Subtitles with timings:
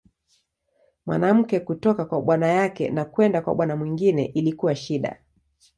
[1.05, 5.19] Mwanamke kutoka kwa bwana yake na kwenda kwa bwana mwingine ilikuwa shida.